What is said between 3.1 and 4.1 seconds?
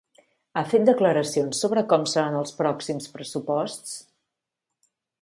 pressuposts?